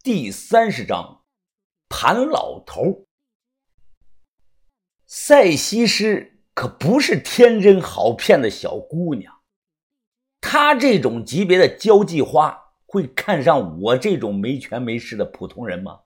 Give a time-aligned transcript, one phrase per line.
[0.00, 1.24] 第三十章，
[1.88, 3.06] 盘老头。
[5.06, 9.40] 赛西施可不是天真好骗的小姑娘，
[10.40, 12.56] 她这种级别的交际花
[12.86, 16.02] 会看上我这种没权没势的普通人吗？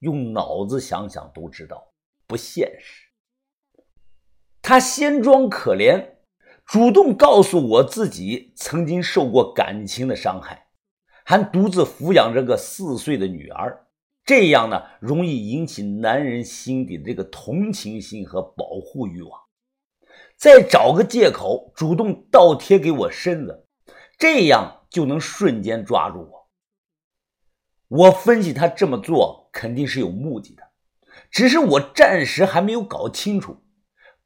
[0.00, 1.94] 用脑子想想都知道
[2.26, 3.08] 不现实。
[4.60, 6.16] 她先装可怜，
[6.66, 10.63] 主动告诉我自己曾经受过感情的伤害。
[11.24, 13.86] 还独自抚养着个四岁的女儿，
[14.24, 19.40] 这样呢，容易引起男人心底的这个同情心和保护欲望。
[20.36, 23.66] 再找个借口主动倒贴给我身子，
[24.18, 26.48] 这样就能瞬间抓住我。
[27.88, 30.62] 我分析他这么做肯定是有目的的，
[31.30, 33.56] 只是我暂时还没有搞清楚。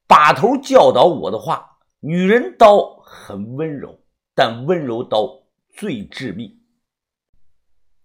[0.07, 4.01] 把头教导我的话：女人刀很温柔，
[4.35, 5.29] 但温柔刀
[5.69, 6.58] 最致命。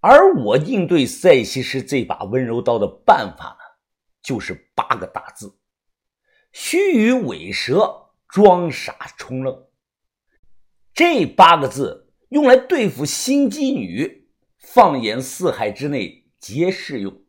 [0.06, 3.64] 而我应对赛西施这把温柔刀的办法呢，
[4.22, 5.58] 就是八个大字：
[6.52, 9.68] 虚与委蛇，装傻充愣。
[10.94, 14.28] 这八个字用来对付心机女，
[14.60, 17.22] 放眼四海之内皆适用。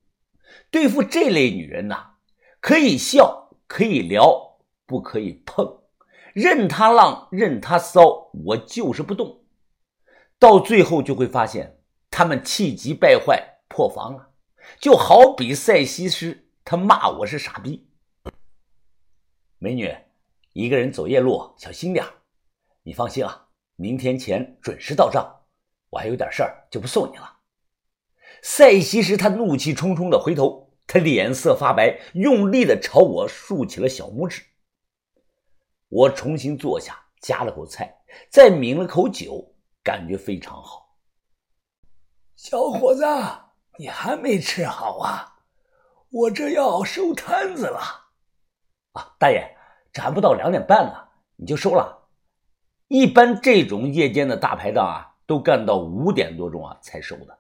[0.69, 2.17] 对付这类女人呐，
[2.61, 5.85] 可以笑，可以聊，不可以碰，
[6.35, 9.45] 任她浪，任她骚，我就是不动。
[10.41, 11.79] 到最后就会发现。
[12.17, 14.31] 他们气急败坏，破防了，
[14.79, 17.89] 就好比赛西施，他骂我是傻逼。
[19.59, 19.93] 美女，
[20.53, 22.07] 一个人走夜路小心点
[22.85, 25.41] 你放心啊，明天钱准时到账。
[25.91, 27.41] 我还有点事儿，就不送你了。
[28.43, 34.45] 赛西施他怒气冲冲的回头，他脸色发白，用力的朝我竖起了小拇指。
[35.89, 37.93] 我重新坐下，夹了口菜，
[38.31, 40.84] 再抿了口酒，感觉非常好。
[42.45, 43.07] 小伙子，
[43.79, 45.39] 你还没吃好啊？
[46.11, 47.81] 我这要收摊子了。
[48.93, 49.57] 啊，大爷，
[49.91, 52.07] 这还不到两点半呢，你就收了？
[52.89, 57.39] 一般这种夜间的大排档啊，都干到五点多钟啊才收的。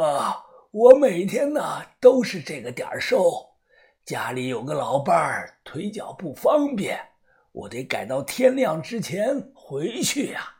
[0.00, 3.56] 啊，我每天呢都是这个点收，
[4.04, 7.04] 家里有个老伴儿，腿脚不方便，
[7.50, 10.54] 我得赶到天亮之前回去呀。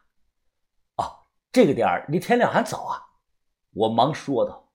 [0.96, 1.22] 哦，
[1.52, 3.13] 这个点儿离天亮还早啊。
[3.74, 4.68] 我忙说道：“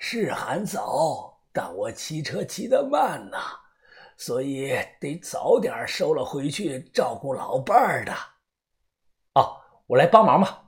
[0.00, 3.36] 是还早，但我骑车骑得慢呐，
[4.16, 8.12] 所以得早点收了回去照顾老伴儿的。”
[9.36, 10.64] 哦，我来帮忙吧。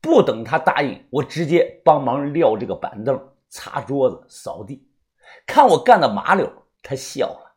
[0.00, 4.88] 不等他答应，我直接帮忙撂这个板凳、擦桌子、扫地。
[5.46, 6.50] 看我干的麻溜，
[6.82, 7.54] 他笑了：“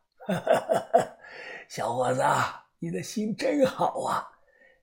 [1.68, 2.22] 小伙子，
[2.78, 4.28] 你的心真好啊！”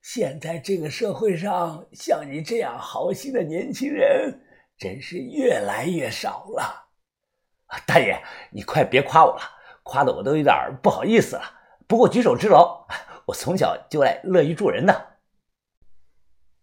[0.04, 4.38] 现在这个社会上，像你这样好心的年轻人，
[4.76, 6.90] 真是越来越少了。
[7.86, 9.40] 大爷，你快别夸我了，
[9.82, 11.42] 夸的我都有点不好意思了。
[11.86, 12.86] 不过举手之劳，
[13.24, 15.16] 我从小就爱乐于助人的。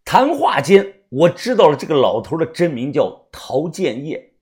[0.05, 4.35] 谈话间，我知道了这个老头的真名叫陶建业，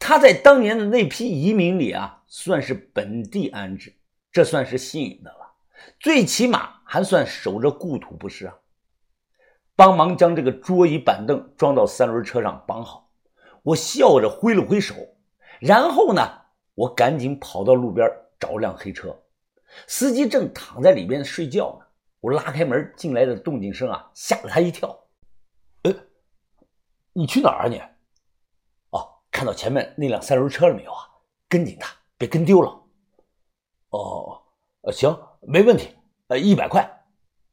[0.00, 3.94] 他在当年的那批移民里啊，算是本地安置，
[4.32, 5.54] 这算是幸运的了。
[6.00, 8.56] 最起码还算守着故土不失啊！
[9.76, 13.10] 帮忙将这个桌椅板凳装到三轮车上绑好，
[13.62, 14.94] 我笑着挥了挥手，
[15.60, 16.22] 然后呢，
[16.74, 18.10] 我赶紧跑到路边
[18.40, 19.14] 找辆黑车，
[19.86, 21.86] 司机正躺在里边睡觉呢。
[22.20, 24.98] 我拉开门，进来的动静声啊，吓了他一跳。
[25.82, 25.94] 哎，
[27.12, 27.78] 你去哪儿啊你？
[28.92, 31.04] 哦，看到前面那辆三轮车了没有啊？
[31.50, 32.82] 跟紧他，别跟丢了。
[33.90, 34.42] 哦，
[34.80, 35.14] 呃，行。
[35.42, 35.94] 没问题，
[36.28, 37.04] 呃，一百块，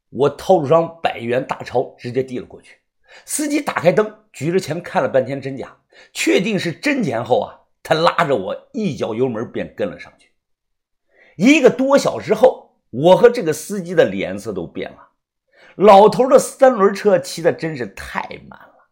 [0.09, 2.77] 我掏出张百元大钞，直接递了过去。
[3.23, 5.77] 司机打开灯，举着钱看了半天真假，
[6.11, 10.31] 确定是真钱后啊，他拉着我一脚油门便跟了上去。
[11.37, 15.11] 一个多小时后，我和这个司机的脸色都变了。
[15.75, 18.89] 老头的三轮车骑的真是太慢了，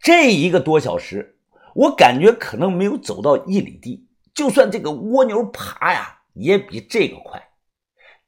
[0.00, 1.38] 这一个多小时，
[1.74, 7.47] 我感觉可能没有走到一里地，就算这个蜗牛爬呀，也比这个快。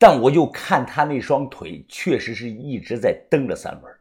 [0.01, 3.95] 但我就看他那双腿，确实是一直在蹬着三轮。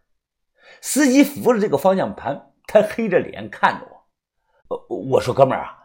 [0.80, 4.78] 司机扶着这个方向盘，他黑着脸看着我。
[4.78, 5.76] 呃，我说哥们儿啊，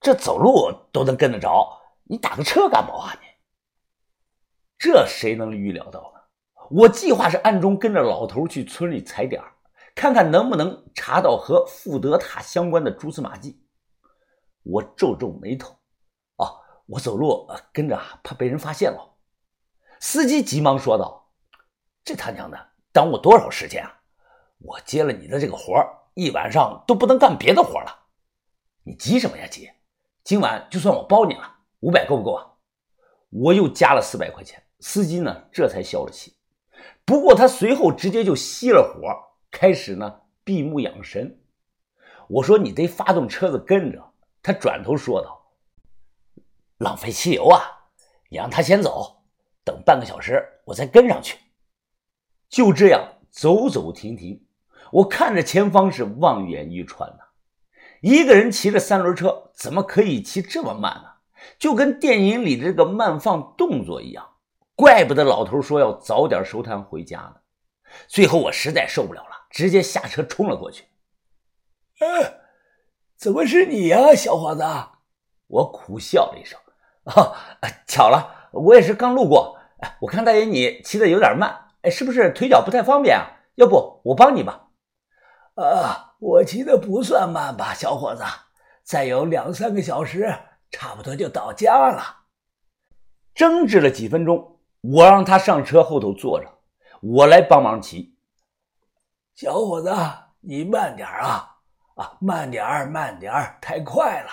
[0.00, 3.26] 这走路都能跟得着，你打个车干嘛啊你？
[4.78, 6.20] 这谁能预料到呢？
[6.70, 9.42] 我计划是暗中跟着老头去村里踩点
[9.96, 13.60] 看看能不能查到和富德塔相关的蛛丝马迹。
[14.62, 15.76] 我皱皱眉头，
[16.36, 19.15] 哦，我走路跟着怕被人发现了。
[20.00, 21.30] 司机急忙说道
[22.04, 24.00] ：“这他娘的耽误多少时间啊！
[24.58, 25.74] 我接了你的这个活
[26.14, 28.06] 一晚上都不能干别的活了。
[28.84, 29.70] 你急什么呀急？
[30.24, 32.46] 今晚就算我包你了，五百够不够啊？
[33.30, 36.36] 我又加了四百块钱，司机呢这才消了气。
[37.04, 39.08] 不过他随后直接就熄了火，
[39.50, 41.40] 开始呢闭目养神。
[42.28, 44.12] 我说你得发动车子跟着。
[44.42, 45.50] 他转头说道
[46.78, 47.90] ：“浪费汽油啊！
[48.28, 49.24] 你让他先走，
[49.66, 51.36] 等半个小时我再跟上去。”
[52.48, 54.46] 就这样走走停停，
[54.92, 57.24] 我看着前方是望眼欲穿呐。
[58.00, 61.10] 一个人骑着三轮车，怎么可以骑这么慢呢？
[61.58, 64.26] 就跟电影里的这个慢放动作一样。
[64.76, 67.36] 怪不得老头说要早点收摊回家呢。
[68.06, 70.84] 最后我实在受不了了，直接下车冲了过去。
[71.98, 72.34] 哎，
[73.16, 74.62] 怎么是你呀，小伙子？
[75.48, 76.58] 我苦笑了一声。
[77.04, 77.34] 啊，
[77.86, 79.55] 巧了，我也是刚路过。
[79.78, 83.26] 哎，我看大爷你骑的有点慢，哎，是不是腿脚不太方便啊？
[83.56, 84.68] 要不我帮你吧？
[85.54, 88.22] 啊，我骑的不算慢吧，小伙子。
[88.82, 90.32] 再有两三个小时，
[90.70, 92.24] 差不多就到家了。
[93.34, 94.52] 争执了几分钟。
[94.82, 96.46] 我让他上车后头坐着，
[97.00, 98.16] 我来帮忙骑。
[99.34, 99.92] 小伙子，
[100.40, 101.56] 你慢点啊！
[101.96, 104.30] 啊，慢点儿，慢点儿，太快了。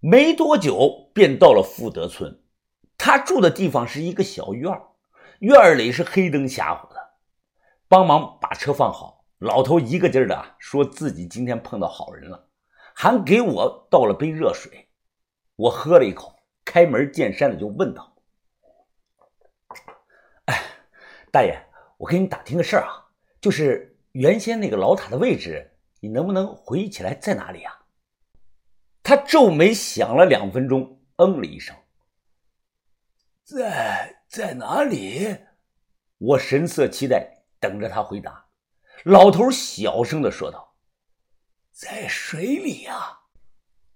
[0.00, 2.42] 没多久便到了富德村，
[2.98, 4.82] 他住的地方是一个小院儿，
[5.38, 6.96] 院里是黑灯瞎火的。
[7.88, 12.48] 帮忙把车放好，老头一个劲儿的说自己今天碰到好人了，
[12.94, 14.90] 还给我倒了杯热水。
[15.56, 18.16] 我喝了一口，开门见山的就问道。
[20.46, 20.60] 哎
[21.30, 21.56] 大爷，
[21.98, 23.06] 我给你打听个事儿啊，
[23.40, 27.86] 就是原先那个老塔的位置，你能不能回忆起来在哪里啊？
[29.02, 31.74] 他皱眉想了两分钟，嗯了一声，
[33.48, 35.34] 在在哪里？
[36.18, 38.44] 我神色期待，等着他回答。
[39.04, 40.76] 老头小声的说道
[41.72, 43.20] ：“在水里呀。”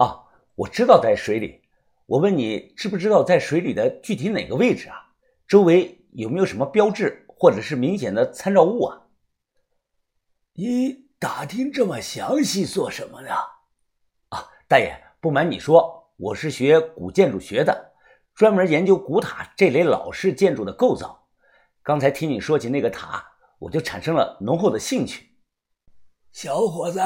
[0.00, 1.60] 啊，我知道在水里。
[2.06, 5.12] 我问你，知不知道在水里的具体哪个位置啊？
[5.46, 7.26] 周围有没有什么标志？
[7.28, 9.06] 或者是明显的参照物啊！
[10.54, 13.34] 你打听这么详细做什么呢？
[14.30, 17.91] 啊，大爷，不瞒你说，我是学古建筑学的，
[18.34, 21.28] 专门研究古塔这类老式建筑的构造。
[21.82, 23.24] 刚才听你说起那个塔，
[23.58, 25.36] 我就产生了浓厚的兴趣。
[26.30, 27.00] 小伙子，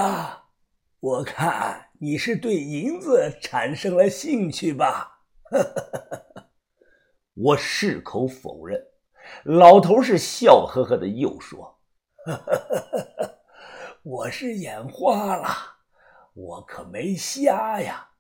[1.01, 5.23] 我看你是对银子产生了兴趣吧？
[7.35, 8.81] 我矢口否认。
[9.43, 11.81] 老头是笑呵呵的，又说：
[14.05, 15.49] “我是眼花了，
[16.33, 18.11] 我可没瞎呀！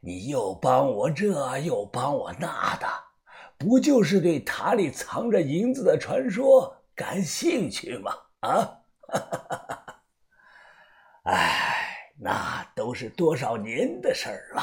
[0.00, 2.86] 你又帮我这，又帮我那的，
[3.58, 8.12] 不就是对塔里藏着银子的传说感兴趣吗？
[8.40, 8.78] 啊！
[11.24, 14.62] 哎，那都是多少年的事儿了。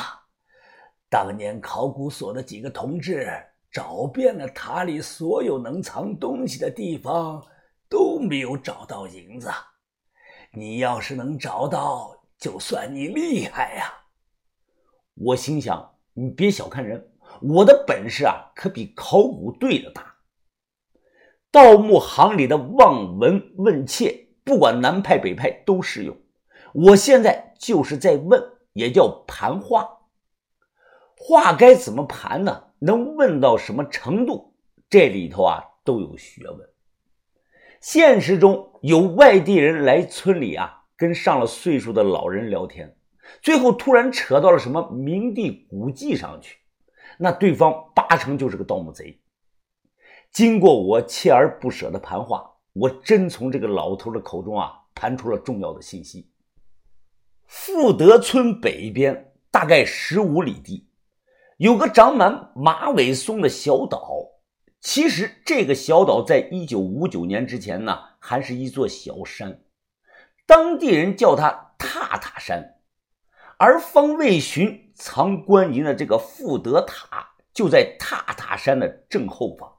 [1.10, 3.31] 当年考古所的几个同志。”
[3.69, 7.45] 找遍了塔里所有能藏东西的地方，
[7.90, 9.51] 都没有找到银子。
[10.51, 13.94] 你要是能找到，就算你厉害呀！
[15.19, 17.10] 我心想，你别小看人，
[17.42, 20.16] 我的本事啊，可比考古队的大。
[21.52, 26.16] 盗墓行里的望闻问切，不管南派北派都适用。
[26.74, 28.44] 我现在就是在问，
[28.74, 29.88] 也叫盘话。
[31.16, 32.66] 话该怎么盘呢？
[32.80, 34.54] 能问到什么程度？
[34.90, 36.69] 这里头啊都有学问。
[37.81, 42.96] 现实中有外地人来村里啊，跟上了岁数的老人聊天，
[43.42, 46.57] 最后突然扯到了什么明帝古迹上去，
[47.18, 49.19] 那对方八成就是个盗墓贼。
[50.31, 56.30] 经过我锲而不舍的盘话，我真从这个老头的口中啊盘出了重要的信息。
[57.46, 60.88] 富德村北边大概十五里地。
[61.57, 64.19] 有个长满马尾松的小岛，
[64.80, 69.64] 其实这个小岛在一九五九年之前呢，还是一座小山，
[70.46, 72.77] 当地人叫它塔塔山。
[73.57, 79.71] 而方卫寻藏官银的这个富德塔就在塔塔山的正后方，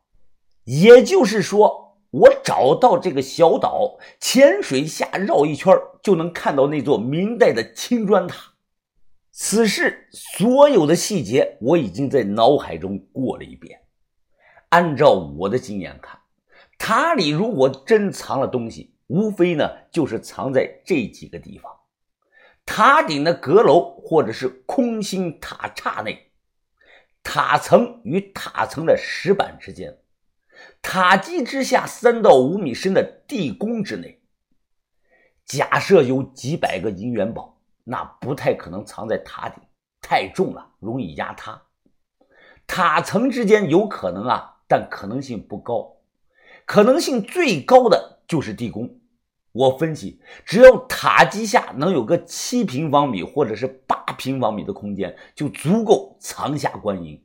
[0.65, 8.53] 也就是说，我找到这个小岛，潜水下绕一圈就能看到那座明代的青砖塔。
[9.31, 13.81] 此事所有的细节我已经在脑海中过了一遍。
[14.71, 16.19] 按照我的经验看，
[16.79, 21.73] 塔里如果真藏了东西，无非呢就是藏在这几个地方：
[22.71, 26.29] 塔顶的阁楼，或者是空心塔刹内；
[27.23, 29.95] 塔层与塔层的石板之间；
[30.83, 34.21] 塔基之下三到五米深的地宫之内。
[35.47, 39.63] 假设有几百个银元宝，那不太可能藏在塔顶，
[40.03, 41.63] 太重了，容易压塌。
[42.67, 45.97] 塔层之间有可能啊，但可能性不高。
[46.67, 48.98] 可能性最高的就是地宫。
[49.59, 57.21] 我分析，只要塔基下能有个七平方米或者是八平方米的空间，就足够藏下官银。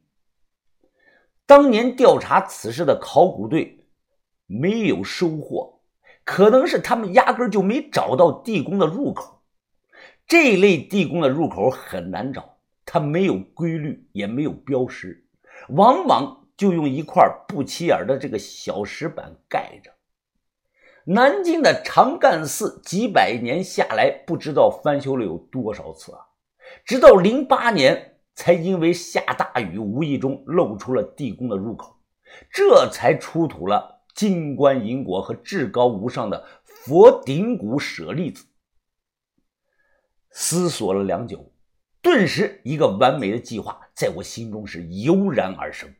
[1.46, 3.86] 当年调查此事的考古队
[4.48, 5.82] 没有收获，
[6.24, 9.44] 可能是他们压根就没找到地宫的入口。
[10.26, 15.24] 这类地宫的入口很难找，它没有规律，也没有标识，
[15.70, 19.92] 往往就用一块不起眼的这个小石板盖着。
[21.06, 26.20] 南京的长干寺几百年下来，不知道翻修了有多少次啊！
[26.86, 28.12] 直到零八年。
[28.36, 32.00] 才因为下大雨，无意中露出了地宫的入口，
[32.50, 38.48] 这才出土了金冠银果和至高无上的佛顶骨舍利子。
[40.32, 41.54] 思索了良久，
[42.02, 45.94] 顿时一个完美的计划在我心中是油然而生。